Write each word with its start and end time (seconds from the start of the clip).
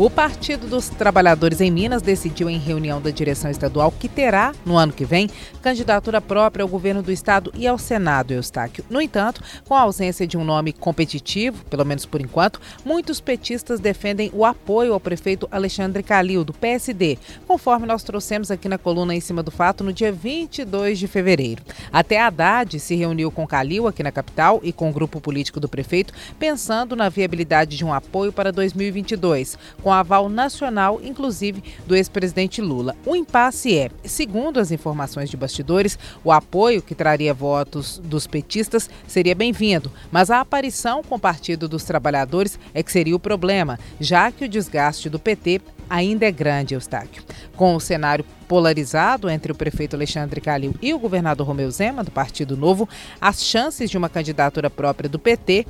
O 0.00 0.08
Partido 0.08 0.66
dos 0.66 0.88
Trabalhadores 0.88 1.60
em 1.60 1.70
Minas 1.70 2.00
decidiu 2.00 2.48
em 2.48 2.58
reunião 2.58 3.02
da 3.02 3.10
direção 3.10 3.50
estadual 3.50 3.92
que 3.92 4.08
terá, 4.08 4.54
no 4.64 4.78
ano 4.78 4.94
que 4.94 5.04
vem, 5.04 5.28
candidatura 5.60 6.22
própria 6.22 6.62
ao 6.62 6.68
governo 6.70 7.02
do 7.02 7.12
estado 7.12 7.52
e 7.54 7.66
ao 7.66 7.76
Senado, 7.76 8.32
Eustáquio. 8.32 8.82
No 8.88 8.98
entanto, 8.98 9.42
com 9.68 9.74
a 9.74 9.82
ausência 9.82 10.26
de 10.26 10.38
um 10.38 10.44
nome 10.44 10.72
competitivo, 10.72 11.66
pelo 11.66 11.84
menos 11.84 12.06
por 12.06 12.18
enquanto, 12.18 12.62
muitos 12.82 13.20
petistas 13.20 13.78
defendem 13.78 14.30
o 14.32 14.42
apoio 14.46 14.94
ao 14.94 15.00
prefeito 15.00 15.46
Alexandre 15.50 16.02
Calil, 16.02 16.44
do 16.44 16.54
PSD, 16.54 17.18
conforme 17.46 17.86
nós 17.86 18.02
trouxemos 18.02 18.50
aqui 18.50 18.70
na 18.70 18.78
coluna 18.78 19.14
em 19.14 19.20
cima 19.20 19.42
do 19.42 19.50
fato 19.50 19.84
no 19.84 19.92
dia 19.92 20.10
22 20.10 20.98
de 20.98 21.08
fevereiro. 21.08 21.62
Até 21.92 22.18
Haddad 22.18 22.80
se 22.80 22.94
reuniu 22.94 23.30
com 23.30 23.46
Calil 23.46 23.86
aqui 23.86 24.02
na 24.02 24.10
capital 24.10 24.60
e 24.62 24.72
com 24.72 24.88
o 24.88 24.94
grupo 24.94 25.20
político 25.20 25.60
do 25.60 25.68
prefeito, 25.68 26.14
pensando 26.38 26.96
na 26.96 27.10
viabilidade 27.10 27.76
de 27.76 27.84
um 27.84 27.92
apoio 27.92 28.32
para 28.32 28.50
2022, 28.50 29.58
com 29.82 29.89
com 29.90 29.94
aval 29.94 30.28
nacional, 30.28 31.00
inclusive 31.02 31.64
do 31.84 31.96
ex-presidente 31.96 32.62
Lula. 32.62 32.94
O 33.04 33.16
impasse 33.16 33.76
é, 33.76 33.90
segundo 34.04 34.60
as 34.60 34.70
informações 34.70 35.28
de 35.28 35.36
bastidores, 35.36 35.98
o 36.22 36.30
apoio 36.30 36.80
que 36.80 36.94
traria 36.94 37.34
votos 37.34 38.00
dos 38.04 38.24
petistas 38.24 38.88
seria 39.08 39.34
bem-vindo, 39.34 39.90
mas 40.12 40.30
a 40.30 40.38
aparição 40.38 41.02
com 41.02 41.16
o 41.16 41.18
Partido 41.18 41.68
dos 41.68 41.82
Trabalhadores 41.82 42.56
é 42.72 42.84
que 42.84 42.92
seria 42.92 43.16
o 43.16 43.18
problema, 43.18 43.80
já 43.98 44.30
que 44.30 44.44
o 44.44 44.48
desgaste 44.48 45.10
do 45.10 45.18
PT 45.18 45.60
ainda 45.88 46.24
é 46.24 46.30
grande, 46.30 46.74
Eustáquio. 46.74 47.24
Com 47.56 47.74
o 47.74 47.80
cenário 47.80 48.24
polarizado 48.46 49.28
entre 49.28 49.50
o 49.50 49.56
prefeito 49.56 49.96
Alexandre 49.96 50.40
Calil 50.40 50.72
e 50.80 50.94
o 50.94 51.00
governador 51.00 51.48
Romeu 51.48 51.68
Zema, 51.68 52.04
do 52.04 52.12
Partido 52.12 52.56
Novo, 52.56 52.88
as 53.20 53.42
chances 53.42 53.90
de 53.90 53.98
uma 53.98 54.08
candidatura 54.08 54.70
própria 54.70 55.10
do 55.10 55.18
PT 55.18 55.66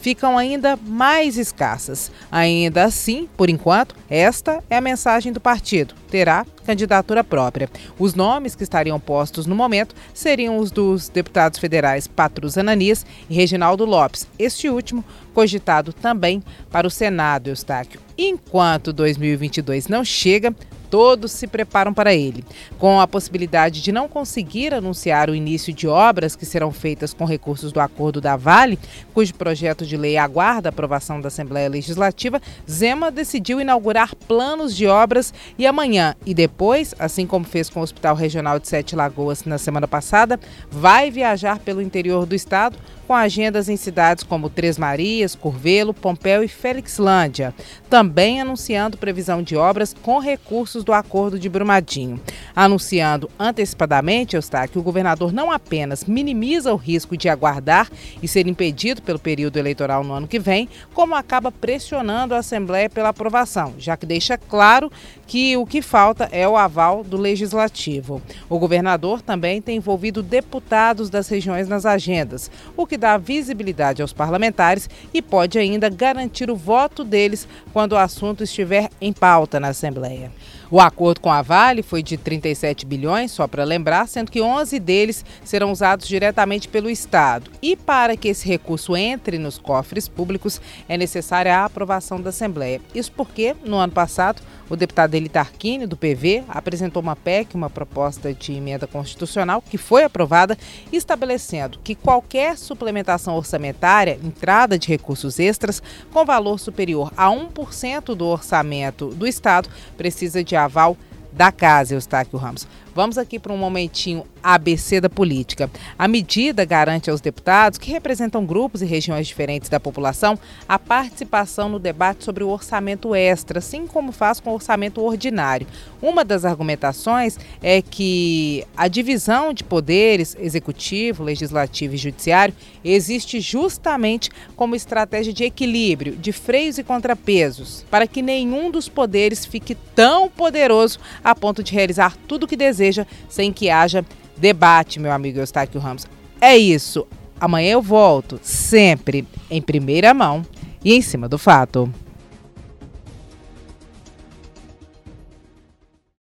ficam 0.00 0.36
ainda 0.36 0.76
mais 0.76 1.36
escassas. 1.36 2.10
Ainda 2.30 2.84
assim, 2.84 3.28
por 3.36 3.50
enquanto, 3.50 3.94
esta 4.08 4.62
é 4.68 4.76
a 4.76 4.80
mensagem 4.80 5.32
do 5.32 5.40
partido. 5.40 5.94
Terá 6.10 6.44
candidatura 6.64 7.22
própria. 7.22 7.68
Os 7.98 8.14
nomes 8.14 8.54
que 8.54 8.62
estariam 8.62 8.98
postos 8.98 9.46
no 9.46 9.54
momento 9.54 9.94
seriam 10.14 10.58
os 10.58 10.70
dos 10.70 11.08
deputados 11.08 11.58
federais 11.58 12.06
Patrus 12.06 12.56
Ananias 12.56 13.04
e 13.28 13.34
Reginaldo 13.34 13.84
Lopes, 13.84 14.26
este 14.38 14.68
último 14.68 15.04
cogitado 15.34 15.92
também 15.92 16.42
para 16.70 16.86
o 16.86 16.90
Senado, 16.90 17.48
Eustáquio. 17.48 18.00
Enquanto 18.16 18.92
2022 18.92 19.88
não 19.88 20.04
chega, 20.04 20.54
todos 20.90 21.30
se 21.32 21.46
preparam 21.46 21.94
para 21.94 22.12
ele. 22.12 22.44
Com 22.78 23.00
a 23.00 23.06
possibilidade 23.06 23.80
de 23.80 23.92
não 23.92 24.08
conseguir 24.08 24.74
anunciar 24.74 25.30
o 25.30 25.34
início 25.34 25.72
de 25.72 25.86
obras 25.86 26.34
que 26.34 26.44
serão 26.44 26.72
feitas 26.72 27.14
com 27.14 27.24
recursos 27.24 27.72
do 27.72 27.80
acordo 27.80 28.20
da 28.20 28.36
Vale, 28.36 28.78
cujo 29.14 29.34
projeto 29.34 29.86
de 29.86 29.96
lei 29.96 30.16
aguarda 30.16 30.68
a 30.68 30.70
aprovação 30.70 31.20
da 31.20 31.28
Assembleia 31.28 31.68
Legislativa, 31.68 32.42
Zema 32.68 33.10
decidiu 33.10 33.60
inaugurar 33.60 34.14
planos 34.14 34.74
de 34.74 34.86
obras 34.86 35.32
e 35.56 35.66
amanhã 35.66 36.14
e 36.26 36.34
depois, 36.34 36.94
assim 36.98 37.26
como 37.26 37.44
fez 37.44 37.70
com 37.70 37.80
o 37.80 37.82
Hospital 37.82 38.16
Regional 38.16 38.58
de 38.58 38.68
Sete 38.68 38.96
Lagoas 38.96 39.44
na 39.44 39.58
semana 39.58 39.86
passada, 39.86 40.40
vai 40.70 41.10
viajar 41.10 41.58
pelo 41.60 41.80
interior 41.80 42.26
do 42.26 42.34
estado 42.34 42.76
com 43.10 43.14
agendas 43.16 43.68
em 43.68 43.76
cidades 43.76 44.22
como 44.22 44.48
Três 44.48 44.78
Marias, 44.78 45.34
Curvelo, 45.34 45.92
Pompéu 45.92 46.44
e 46.44 46.48
Felixlândia, 46.48 47.52
também 47.88 48.40
anunciando 48.40 48.96
previsão 48.96 49.42
de 49.42 49.56
obras 49.56 49.92
com 50.00 50.20
recursos 50.20 50.79
do 50.84 50.92
Acordo 50.92 51.38
de 51.38 51.48
Brumadinho. 51.48 52.20
Anunciando 52.54 53.30
antecipadamente, 53.38 54.36
Eustáquio, 54.36 54.72
que 54.72 54.78
o 54.78 54.82
governador 54.82 55.32
não 55.32 55.50
apenas 55.50 56.04
minimiza 56.04 56.72
o 56.72 56.76
risco 56.76 57.16
de 57.16 57.28
aguardar 57.28 57.90
e 58.22 58.28
ser 58.28 58.46
impedido 58.46 59.02
pelo 59.02 59.18
período 59.18 59.56
eleitoral 59.56 60.04
no 60.04 60.12
ano 60.12 60.28
que 60.28 60.38
vem, 60.38 60.68
como 60.94 61.14
acaba 61.14 61.50
pressionando 61.50 62.34
a 62.34 62.38
Assembleia 62.38 62.88
pela 62.88 63.10
aprovação, 63.10 63.74
já 63.78 63.96
que 63.96 64.06
deixa 64.06 64.36
claro 64.36 64.90
que 65.26 65.56
o 65.56 65.64
que 65.64 65.80
falta 65.80 66.28
é 66.32 66.48
o 66.48 66.56
aval 66.56 67.04
do 67.04 67.16
Legislativo. 67.16 68.20
O 68.48 68.58
governador 68.58 69.22
também 69.22 69.62
tem 69.62 69.76
envolvido 69.76 70.22
deputados 70.22 71.08
das 71.08 71.28
regiões 71.28 71.68
nas 71.68 71.86
agendas, 71.86 72.50
o 72.76 72.86
que 72.86 72.96
dá 72.96 73.16
visibilidade 73.16 74.02
aos 74.02 74.12
parlamentares 74.12 74.88
e 75.14 75.22
pode 75.22 75.58
ainda 75.58 75.88
garantir 75.88 76.50
o 76.50 76.56
voto 76.56 77.04
deles 77.04 77.46
quando 77.72 77.92
o 77.92 77.98
assunto 77.98 78.42
estiver 78.42 78.90
em 79.00 79.12
pauta 79.12 79.60
na 79.60 79.68
Assembleia. 79.68 80.32
O 80.72 80.78
acordo 80.78 81.20
com 81.20 81.32
a 81.32 81.42
Vale 81.42 81.82
foi 81.82 82.00
de 82.00 82.16
37 82.16 82.86
bilhões, 82.86 83.32
só 83.32 83.48
para 83.48 83.64
lembrar, 83.64 84.06
sendo 84.06 84.30
que 84.30 84.40
11 84.40 84.78
deles 84.78 85.24
serão 85.44 85.72
usados 85.72 86.06
diretamente 86.06 86.68
pelo 86.68 86.88
Estado. 86.88 87.50
E 87.60 87.74
para 87.74 88.16
que 88.16 88.28
esse 88.28 88.46
recurso 88.46 88.96
entre 88.96 89.36
nos 89.36 89.58
cofres 89.58 90.06
públicos, 90.06 90.60
é 90.88 90.96
necessária 90.96 91.56
a 91.56 91.64
aprovação 91.64 92.20
da 92.20 92.30
Assembleia. 92.30 92.80
Isso 92.94 93.10
porque, 93.10 93.56
no 93.64 93.78
ano 93.78 93.92
passado, 93.92 94.42
o 94.68 94.76
deputado 94.76 95.12
Elita 95.16 95.40
Arquini, 95.40 95.84
do 95.84 95.96
PV, 95.96 96.44
apresentou 96.48 97.02
uma 97.02 97.16
PEC, 97.16 97.56
uma 97.56 97.68
proposta 97.68 98.32
de 98.32 98.52
emenda 98.52 98.86
constitucional, 98.86 99.60
que 99.60 99.76
foi 99.76 100.04
aprovada, 100.04 100.56
estabelecendo 100.92 101.80
que 101.82 101.96
qualquer 101.96 102.56
suplementação 102.56 103.34
orçamentária, 103.34 104.20
entrada 104.22 104.78
de 104.78 104.86
recursos 104.86 105.40
extras, 105.40 105.82
com 106.12 106.24
valor 106.24 106.60
superior 106.60 107.12
a 107.16 107.26
1% 107.26 108.14
do 108.14 108.24
orçamento 108.26 109.08
do 109.08 109.26
Estado, 109.26 109.68
precisa 109.96 110.44
de 110.44 110.54
aval 110.64 110.96
da 111.32 111.52
casa, 111.52 111.94
Eustáquio 111.94 112.38
Ramos. 112.38 112.66
Vamos 112.94 113.16
aqui 113.16 113.38
para 113.38 113.52
um 113.52 113.56
momentinho 113.56 114.26
ABC 114.42 115.00
da 115.00 115.08
política. 115.08 115.70
A 115.98 116.08
medida 116.08 116.64
garante 116.64 117.08
aos 117.08 117.20
deputados, 117.20 117.78
que 117.78 117.90
representam 117.90 118.44
grupos 118.44 118.82
e 118.82 118.86
regiões 118.86 119.28
diferentes 119.28 119.68
da 119.68 119.78
população, 119.78 120.38
a 120.68 120.78
participação 120.78 121.68
no 121.68 121.78
debate 121.78 122.24
sobre 122.24 122.42
o 122.42 122.48
orçamento 122.48 123.14
extra, 123.14 123.58
assim 123.58 123.86
como 123.86 124.10
faz 124.10 124.40
com 124.40 124.50
o 124.50 124.54
orçamento 124.54 125.00
ordinário. 125.02 125.66
Uma 126.02 126.24
das 126.24 126.44
argumentações 126.44 127.38
é 127.62 127.80
que 127.80 128.66
a 128.76 128.88
divisão 128.88 129.52
de 129.52 129.62
poderes 129.62 130.36
executivo, 130.40 131.22
legislativo 131.22 131.94
e 131.94 131.98
judiciário 131.98 132.54
existe 132.84 133.40
justamente 133.40 134.30
como 134.56 134.74
estratégia 134.74 135.32
de 135.32 135.44
equilíbrio, 135.44 136.16
de 136.16 136.32
freios 136.32 136.78
e 136.78 136.82
contrapesos, 136.82 137.84
para 137.90 138.06
que 138.06 138.20
nenhum 138.20 138.70
dos 138.70 138.88
poderes 138.88 139.44
fique 139.44 139.76
tão 139.94 140.28
poderoso 140.28 140.98
a 141.22 141.34
ponto 141.34 141.62
de 141.62 141.72
realizar 141.72 142.16
tudo 142.28 142.44
o 142.44 142.46
que 142.46 142.56
deseja 142.56 143.06
sem 143.28 143.52
que 143.52 143.70
haja 143.70 144.04
debate, 144.36 144.98
meu 144.98 145.12
amigo 145.12 145.38
Eustáquio 145.38 145.80
Ramos. 145.80 146.06
É 146.40 146.56
isso. 146.56 147.06
Amanhã 147.38 147.72
eu 147.72 147.82
volto, 147.82 148.38
sempre 148.42 149.26
em 149.50 149.62
primeira 149.62 150.12
mão 150.12 150.44
e 150.84 150.94
em 150.94 151.02
cima 151.02 151.28
do 151.28 151.38
fato. 151.38 151.92